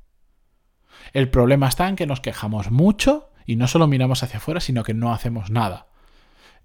El 1.12 1.30
problema 1.30 1.68
está 1.68 1.90
en 1.90 1.98
que 1.98 2.08
nos 2.08 2.22
quejamos 2.22 2.72
mucho 2.72 3.30
y 3.48 3.56
no 3.56 3.68
solo 3.68 3.88
miramos 3.88 4.22
hacia 4.22 4.38
afuera, 4.38 4.60
sino 4.60 4.84
que 4.84 4.94
no 4.94 5.12
hacemos 5.12 5.50
nada. 5.50 5.88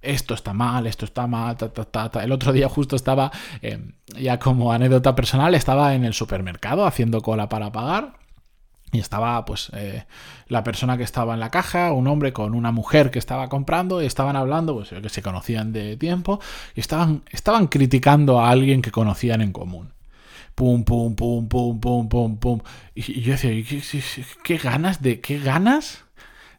Esto 0.03 0.35
está 0.35 0.53
mal, 0.53 0.89
esto 0.89 1.05
está 1.05 1.29
mal, 1.29 1.57
ta, 1.57 1.73
ta, 1.73 2.11
ta, 2.11 2.25
El 2.25 2.33
otro 2.33 2.53
día 2.53 2.69
justo 2.69 2.97
estaba, 2.97 3.31
eh, 3.63 3.79
ya 4.19 4.41
como 4.41 4.73
anécdota 4.73 5.15
personal, 5.15 5.55
estaba 5.55 5.95
en 5.95 6.05
el 6.05 6.13
supermercado 6.13 6.85
haciendo 6.85 7.23
cola 7.23 7.49
para 7.49 7.71
pagar 7.71 8.15
y 8.91 8.99
estaba, 8.99 9.45
pues, 9.45 9.71
eh, 9.75 10.05
la 10.49 10.65
persona 10.65 10.99
que 10.99 11.05
estaba 11.05 11.35
en 11.35 11.41
la 11.41 11.51
caja, 11.51 11.93
un 11.93 12.09
hombre 12.09 12.33
con 12.33 12.53
una 12.55 12.73
mujer 12.73 13.11
que 13.11 13.19
estaba 13.21 13.49
comprando, 13.49 14.03
y 14.03 14.07
estaban 14.07 14.37
hablando, 14.37 14.75
pues, 14.75 14.91
que 14.91 15.09
se 15.09 15.23
conocían 15.23 15.73
de 15.73 15.97
tiempo, 15.97 16.41
y 16.75 16.81
estaban, 16.81 17.23
estaban 17.31 17.69
criticando 17.69 18.41
a 18.41 18.51
alguien 18.51 18.83
que 18.83 18.91
conocían 18.91 19.41
en 19.41 19.53
común 19.53 19.93
pum, 20.55 20.85
pum, 20.85 21.15
pum, 21.15 21.49
pum, 21.49 21.81
pum, 21.81 22.09
pum, 22.09 22.37
pum. 22.37 22.61
Y, 22.95 23.23
yo 23.23 23.33
decía, 23.33 23.51
¿qué, 24.45 24.59
ganas 24.59 25.03
de, 25.03 25.21
qué 25.21 25.39
ganas 25.39 26.05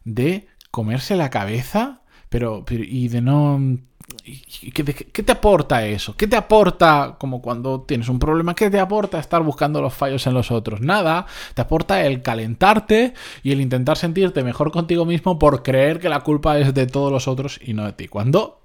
de 0.04 0.46
comerse 0.70 1.16
la 1.16 1.30
cabeza, 1.30 2.02
pero, 2.28 2.64
y 2.70 3.08
de 3.08 3.20
no... 3.20 3.78
¿Qué, 4.22 4.84
¿Qué 4.84 5.22
te 5.22 5.32
aporta 5.32 5.86
eso? 5.86 6.14
¿Qué 6.16 6.26
te 6.26 6.36
aporta, 6.36 7.16
como 7.18 7.40
cuando 7.40 7.82
tienes 7.82 8.08
un 8.08 8.18
problema, 8.18 8.54
qué 8.54 8.70
te 8.70 8.78
aporta 8.78 9.18
estar 9.18 9.42
buscando 9.42 9.80
los 9.80 9.94
fallos 9.94 10.26
en 10.26 10.34
los 10.34 10.50
otros? 10.50 10.80
Nada, 10.80 11.26
te 11.54 11.62
aporta 11.62 12.04
el 12.04 12.20
calentarte 12.20 13.14
y 13.42 13.52
el 13.52 13.60
intentar 13.62 13.96
sentirte 13.96 14.44
mejor 14.44 14.72
contigo 14.72 15.06
mismo 15.06 15.38
por 15.38 15.62
creer 15.62 16.00
que 16.00 16.10
la 16.10 16.20
culpa 16.20 16.58
es 16.58 16.74
de 16.74 16.86
todos 16.86 17.10
los 17.10 17.28
otros 17.28 17.58
y 17.62 17.72
no 17.72 17.86
de 17.86 17.92
ti. 17.92 18.08
Cuando 18.08 18.64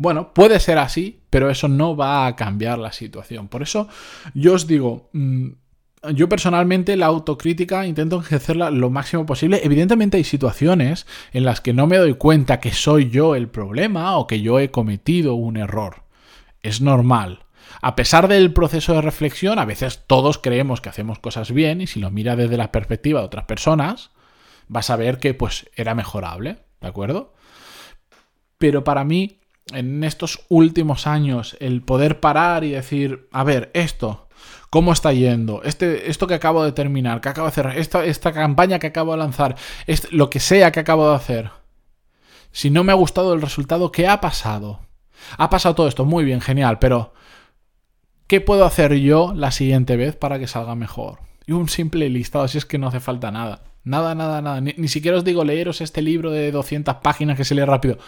bueno, 0.00 0.32
puede 0.32 0.60
ser 0.60 0.78
así, 0.78 1.20
pero 1.28 1.50
eso 1.50 1.68
no 1.68 1.94
va 1.94 2.26
a 2.26 2.34
cambiar 2.34 2.78
la 2.78 2.90
situación. 2.90 3.48
Por 3.48 3.60
eso 3.60 3.86
yo 4.32 4.54
os 4.54 4.66
digo, 4.66 5.10
mm, 5.12 5.48
yo 6.08 6.28
personalmente 6.28 6.96
la 6.96 7.06
autocrítica 7.06 7.86
intento 7.86 8.20
ejercerla 8.20 8.70
lo 8.70 8.90
máximo 8.90 9.26
posible. 9.26 9.60
Evidentemente 9.62 10.16
hay 10.16 10.24
situaciones 10.24 11.06
en 11.32 11.44
las 11.44 11.60
que 11.60 11.74
no 11.74 11.86
me 11.86 11.98
doy 11.98 12.14
cuenta 12.14 12.60
que 12.60 12.72
soy 12.72 13.10
yo 13.10 13.34
el 13.34 13.48
problema 13.48 14.16
o 14.16 14.26
que 14.26 14.40
yo 14.40 14.58
he 14.58 14.70
cometido 14.70 15.34
un 15.34 15.56
error. 15.56 16.04
Es 16.62 16.80
normal. 16.80 17.44
A 17.82 17.96
pesar 17.96 18.28
del 18.28 18.52
proceso 18.52 18.94
de 18.94 19.02
reflexión, 19.02 19.58
a 19.58 19.64
veces 19.64 20.04
todos 20.06 20.38
creemos 20.38 20.80
que 20.80 20.88
hacemos 20.88 21.18
cosas 21.18 21.52
bien 21.52 21.80
y 21.80 21.86
si 21.86 22.00
lo 22.00 22.10
mira 22.10 22.36
desde 22.36 22.56
la 22.56 22.72
perspectiva 22.72 23.20
de 23.20 23.26
otras 23.26 23.44
personas, 23.44 24.10
vas 24.68 24.90
a 24.90 24.96
ver 24.96 25.18
que 25.18 25.34
pues 25.34 25.70
era 25.76 25.94
mejorable, 25.94 26.58
¿de 26.80 26.88
acuerdo? 26.88 27.34
Pero 28.58 28.84
para 28.84 29.04
mí 29.04 29.40
en 29.72 30.02
estos 30.02 30.40
últimos 30.48 31.06
años 31.06 31.56
el 31.60 31.82
poder 31.82 32.20
parar 32.20 32.64
y 32.64 32.70
decir, 32.70 33.28
a 33.30 33.44
ver, 33.44 33.70
esto, 33.74 34.28
¿cómo 34.70 34.92
está 34.92 35.12
yendo? 35.12 35.62
Este, 35.64 36.10
esto 36.10 36.26
que 36.26 36.34
acabo 36.34 36.64
de 36.64 36.72
terminar, 36.72 37.20
que 37.20 37.28
acabo 37.28 37.46
de 37.46 37.50
hacer, 37.50 37.78
esta, 37.78 38.04
esta 38.04 38.32
campaña 38.32 38.78
que 38.78 38.88
acabo 38.88 39.12
de 39.12 39.18
lanzar, 39.18 39.56
lo 40.10 40.30
que 40.30 40.40
sea 40.40 40.72
que 40.72 40.80
acabo 40.80 41.08
de 41.10 41.16
hacer. 41.16 41.50
Si 42.52 42.70
no 42.70 42.84
me 42.84 42.92
ha 42.92 42.96
gustado 42.96 43.34
el 43.34 43.42
resultado, 43.42 43.92
¿qué 43.92 44.08
ha 44.08 44.20
pasado? 44.20 44.80
Ha 45.36 45.50
pasado 45.50 45.74
todo 45.74 45.88
esto, 45.88 46.04
muy 46.04 46.24
bien, 46.24 46.40
genial, 46.40 46.78
pero 46.78 47.12
¿qué 48.26 48.40
puedo 48.40 48.64
hacer 48.64 48.94
yo 48.94 49.32
la 49.34 49.50
siguiente 49.50 49.96
vez 49.96 50.16
para 50.16 50.38
que 50.38 50.46
salga 50.46 50.74
mejor? 50.74 51.20
Y 51.46 51.52
un 51.52 51.68
simple 51.68 52.08
listado, 52.08 52.44
así 52.44 52.58
es 52.58 52.64
que 52.64 52.78
no 52.78 52.88
hace 52.88 53.00
falta 53.00 53.30
nada. 53.30 53.62
Nada, 53.82 54.14
nada, 54.14 54.42
nada. 54.42 54.60
Ni, 54.60 54.74
ni 54.76 54.88
siquiera 54.88 55.16
os 55.16 55.24
digo 55.24 55.42
leeros 55.44 55.80
este 55.80 56.02
libro 56.02 56.30
de 56.30 56.52
200 56.52 56.96
páginas 56.96 57.36
que 57.36 57.44
se 57.44 57.54
lee 57.54 57.64
rápido. 57.64 57.98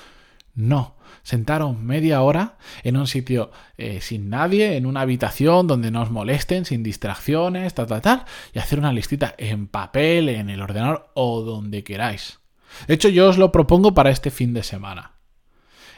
No 0.54 0.96
sentaron 1.22 1.84
media 1.84 2.22
hora 2.22 2.56
en 2.82 2.96
un 2.96 3.06
sitio 3.06 3.50
eh, 3.76 4.00
sin 4.00 4.28
nadie, 4.28 4.76
en 4.76 4.86
una 4.86 5.02
habitación 5.02 5.66
donde 5.66 5.90
no 5.90 6.02
os 6.02 6.10
molesten, 6.10 6.64
sin 6.64 6.82
distracciones, 6.82 7.74
tal, 7.74 7.86
tal, 7.86 8.02
tal, 8.02 8.24
y 8.52 8.58
hacer 8.58 8.78
una 8.78 8.92
listita 8.92 9.34
en 9.38 9.68
papel, 9.68 10.28
en 10.28 10.50
el 10.50 10.60
ordenador 10.60 11.10
o 11.14 11.42
donde 11.42 11.84
queráis. 11.84 12.40
De 12.86 12.94
hecho, 12.94 13.08
yo 13.08 13.28
os 13.28 13.38
lo 13.38 13.52
propongo 13.52 13.94
para 13.94 14.10
este 14.10 14.30
fin 14.30 14.54
de 14.54 14.62
semana. 14.62 15.12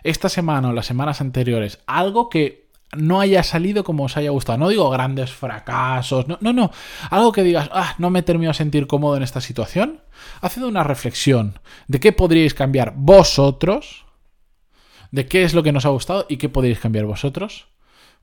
Esta 0.02 0.28
semana 0.28 0.68
o 0.68 0.72
las 0.72 0.86
semanas 0.86 1.20
anteriores, 1.20 1.80
algo 1.86 2.28
que 2.28 2.64
no 2.92 3.20
haya 3.20 3.42
salido 3.42 3.82
como 3.82 4.04
os 4.04 4.16
haya 4.16 4.30
gustado. 4.30 4.58
No 4.58 4.68
digo 4.68 4.90
grandes 4.90 5.32
fracasos, 5.32 6.28
no, 6.28 6.38
no, 6.40 6.52
no. 6.52 6.70
Algo 7.10 7.32
que 7.32 7.42
digas, 7.42 7.70
ah, 7.72 7.94
no 7.98 8.10
me 8.10 8.22
termino 8.22 8.50
a 8.50 8.54
sentir 8.54 8.86
cómodo 8.86 9.16
en 9.16 9.22
esta 9.22 9.40
situación. 9.40 10.02
Haced 10.42 10.62
una 10.62 10.84
reflexión 10.84 11.58
de 11.88 11.98
qué 11.98 12.12
podríais 12.12 12.54
cambiar 12.54 12.92
vosotros 12.96 14.03
de 15.14 15.26
qué 15.26 15.44
es 15.44 15.54
lo 15.54 15.62
que 15.62 15.70
nos 15.70 15.86
ha 15.86 15.90
gustado 15.90 16.26
y 16.28 16.38
qué 16.38 16.48
podéis 16.48 16.80
cambiar 16.80 17.04
vosotros 17.04 17.68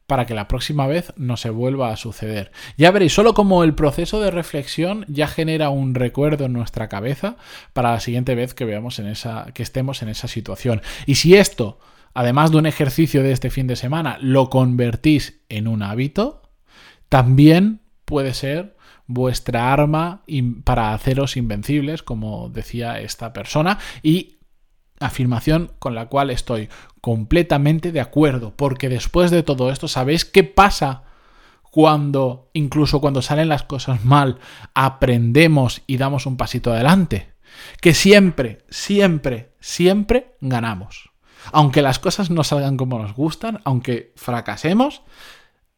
para 0.08 0.26
que 0.26 0.34
la 0.34 0.50
próxima 0.50 0.88
vez 0.88 1.14
no 1.16 1.38
se 1.38 1.50
vuelva 1.50 1.90
a 1.90 1.96
suceder. 1.96 2.52
Ya 2.76 2.92
veréis, 2.92 3.14
solo 3.14 3.34
como 3.34 3.64
el 3.64 3.76
proceso 3.76 4.20
de 4.20 4.30
reflexión 4.30 5.06
ya 5.08 5.28
genera 5.28 5.70
un 5.70 5.96
recuerdo 5.96 6.46
en 6.46 6.54
nuestra 6.54 6.90
cabeza 6.90 7.38
para 7.72 7.92
la 7.92 8.02
siguiente 8.02 8.36
vez 8.36 8.54
que 8.54 8.66
veamos 8.66 9.00
en 9.00 9.08
esa 9.08 9.52
que 9.54 9.64
estemos 9.64 10.02
en 10.02 10.10
esa 10.10 10.28
situación. 10.28 10.82
Y 11.06 11.16
si 11.16 11.36
esto, 11.36 11.80
además 12.14 12.52
de 12.52 12.58
un 12.58 12.66
ejercicio 12.66 13.24
de 13.24 13.32
este 13.32 13.52
fin 13.52 13.68
de 13.68 13.78
semana, 13.78 14.18
lo 14.20 14.50
convertís 14.50 15.46
en 15.48 15.70
un 15.70 15.84
hábito, 15.84 16.42
también 17.08 17.80
puede 18.04 18.34
ser 18.34 18.76
vuestra 19.08 19.72
arma 19.72 20.24
para 20.66 20.94
haceros 20.94 21.38
invencibles, 21.38 22.04
como 22.04 22.50
decía 22.50 23.00
esta 23.00 23.32
persona, 23.32 23.80
y 24.04 24.41
afirmación 25.01 25.72
con 25.79 25.96
la 25.96 26.08
cual 26.08 26.29
estoy 26.29 26.70
completamente 27.01 27.91
de 27.91 28.00
acuerdo, 28.00 28.53
porque 28.55 28.88
después 28.88 29.31
de 29.31 29.43
todo 29.43 29.72
esto, 29.72 29.88
¿sabéis 29.88 30.24
qué 30.24 30.43
pasa 30.43 31.03
cuando, 31.72 32.50
incluso 32.53 33.01
cuando 33.01 33.22
salen 33.22 33.50
las 33.50 33.63
cosas 33.63 34.05
mal, 34.05 34.39
aprendemos 34.74 35.81
y 35.88 35.98
damos 35.98 36.25
un 36.25 36.38
pasito 36.38 36.72
adelante? 36.72 37.34
Que 37.81 37.93
siempre, 37.93 38.65
siempre, 38.70 39.53
siempre 39.60 40.36
ganamos. 40.39 41.12
Aunque 41.51 41.81
las 41.81 42.00
cosas 42.00 42.29
no 42.29 42.43
salgan 42.43 42.77
como 42.77 43.00
nos 43.00 43.13
gustan, 43.13 43.62
aunque 43.63 44.13
fracasemos, 44.15 45.01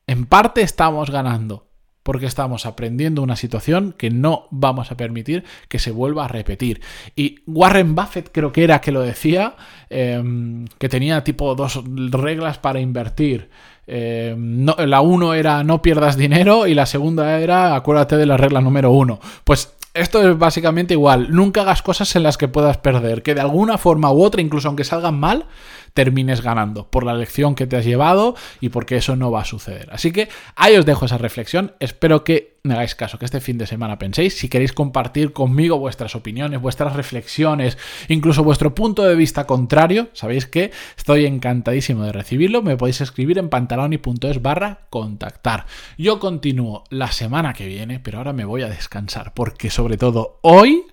en 0.06 0.26
parte 0.26 0.62
estamos 0.62 1.10
ganando 1.10 1.73
porque 2.04 2.26
estamos 2.26 2.66
aprendiendo 2.66 3.22
una 3.22 3.36
situación 3.36 3.96
que 3.98 4.10
no 4.10 4.48
vamos 4.52 4.92
a 4.92 4.98
permitir 4.98 5.46
que 5.70 5.80
se 5.80 5.92
vuelva 5.92 6.26
a 6.26 6.28
repetir. 6.28 6.82
Y 7.16 7.40
Warren 7.48 7.96
Buffett 7.96 8.30
creo 8.32 8.52
que 8.52 8.64
era 8.64 8.82
que 8.82 8.92
lo 8.92 9.02
decía, 9.02 9.56
em, 9.90 10.68
que 10.78 10.90
tenía 10.90 11.24
tipo 11.24 11.56
dos 11.56 11.82
reglas 11.86 12.58
para 12.58 12.80
invertir. 12.80 13.50
Em, 13.88 14.66
la 14.66 15.02
uno 15.02 15.34
era 15.34 15.64
no 15.64 15.82
pierdas 15.82 16.16
dinero 16.16 16.68
y 16.68 16.74
la 16.74 16.86
segunda 16.86 17.40
era 17.40 17.76
acuérdate 17.76 18.16
de 18.18 18.26
la 18.26 18.38
regla 18.38 18.62
número 18.62 18.92
uno. 18.92 19.20
Pues 19.44 19.74
esto 19.94 20.28
es 20.28 20.38
básicamente 20.38 20.96
igual. 20.96 21.28
Nunca 21.32 21.62
hagas 21.62 21.82
cosas 21.82 22.16
en 22.16 22.24
las 22.24 22.38
que 22.38 22.48
puedas 22.48 22.78
perder. 22.78 23.22
Que 23.22 23.36
de 23.36 23.42
alguna 23.42 23.78
forma 23.78 24.12
u 24.12 24.24
otra, 24.24 24.42
incluso 24.42 24.68
aunque 24.68 24.84
salgan 24.84 25.20
mal, 25.20 25.46
termines 25.94 26.42
ganando 26.42 26.88
por 26.90 27.04
la 27.04 27.14
lección 27.14 27.56
que 27.56 27.68
te 27.68 27.78
has 27.78 27.86
llevado 27.86 28.36
y 28.62 28.70
porque 28.70 28.98
eso 28.98 29.16
no 29.16 29.32
va 29.32 29.42
a 29.42 29.46
suceder. 29.46 29.90
Así 29.92 30.12
que 30.12 30.30
ahí 30.56 30.76
os 30.76 30.86
dejo 30.86 31.06
esa 31.06 31.18
reflexión. 31.18 31.74
Espero 31.80 32.24
que 32.24 32.54
me 32.64 32.76
hagáis 32.76 32.96
caso, 32.96 33.20
que 33.20 33.26
este 33.26 33.42
fin 33.42 33.58
de 33.58 33.68
semana 33.68 34.00
penséis. 34.00 34.38
Si 34.38 34.48
queréis 34.48 34.72
compartir 34.72 35.34
conmigo 35.34 35.80
vuestras 35.80 36.16
opiniones, 36.16 36.62
vuestras 36.62 36.96
reflexiones, 36.96 37.78
incluso 38.08 38.44
vuestro 38.44 38.74
punto 38.74 39.04
de 39.04 39.16
vista 39.16 39.46
contrario, 39.46 40.08
sabéis 40.14 40.48
que 40.48 40.72
estoy 40.96 41.26
encantadísimo 41.26 42.04
de 42.04 42.14
recibirlo. 42.14 42.62
Me 42.62 42.78
podéis 42.78 43.02
escribir 43.02 43.38
en 43.38 43.50
pantaloni.es 43.50 44.42
barra 44.42 44.88
contactar. 44.90 45.66
Yo 45.98 46.20
continúo 46.20 46.86
la 46.90 47.12
semana 47.12 47.54
que 47.54 47.68
viene, 47.68 48.00
pero 48.00 48.20
ahora 48.20 48.34
me 48.34 48.46
voy 48.46 48.62
a 48.62 48.70
descansar 48.70 49.34
porque 49.34 49.70
sobre 49.70 49.98
todo 49.98 50.40
hoy 50.42 50.86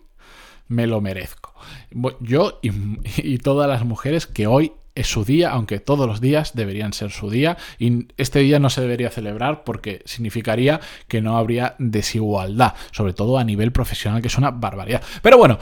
me 0.70 0.86
lo 0.86 1.00
merezco. 1.00 1.54
Yo 2.20 2.58
y, 2.62 3.38
todas 3.38 3.68
las 3.68 3.84
mujeres 3.84 4.26
que 4.26 4.46
hoy 4.46 4.72
es 5.00 5.08
su 5.08 5.24
día, 5.24 5.50
aunque 5.50 5.80
todos 5.80 6.06
los 6.06 6.20
días 6.20 6.54
deberían 6.54 6.92
ser 6.92 7.10
su 7.10 7.30
día. 7.30 7.56
Y 7.78 8.08
este 8.16 8.40
día 8.40 8.58
no 8.58 8.70
se 8.70 8.80
debería 8.80 9.10
celebrar 9.10 9.64
porque 9.64 10.02
significaría 10.04 10.80
que 11.08 11.20
no 11.20 11.36
habría 11.36 11.74
desigualdad, 11.78 12.74
sobre 12.92 13.12
todo 13.12 13.38
a 13.38 13.44
nivel 13.44 13.72
profesional, 13.72 14.22
que 14.22 14.28
es 14.28 14.38
una 14.38 14.50
barbaridad. 14.50 15.02
Pero 15.22 15.38
bueno. 15.38 15.58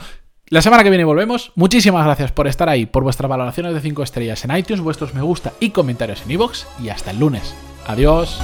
La 0.51 0.63
semana 0.63 0.83
que 0.83 0.89
viene 0.89 1.05
volvemos. 1.05 1.51
Muchísimas 1.53 2.03
gracias 2.03 2.31
por 2.31 2.47
estar 2.47 2.69
ahí, 2.69 2.87
por 2.87 3.03
vuestras 3.03 3.29
valoraciones 3.29 3.71
de 3.71 3.81
5 3.81 4.01
estrellas 4.01 4.43
en 4.45 4.57
iTunes, 4.57 4.81
vuestros 4.81 5.13
me 5.13 5.21
gusta 5.21 5.53
y 5.59 5.69
comentarios 5.69 6.23
en 6.23 6.31
iVoox. 6.31 6.65
Y 6.83 6.89
hasta 6.89 7.11
el 7.11 7.19
lunes. 7.19 7.53
Adiós. 7.85 8.39